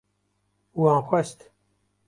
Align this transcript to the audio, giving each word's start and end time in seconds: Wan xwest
Wan 0.81 0.99
xwest 1.07 1.39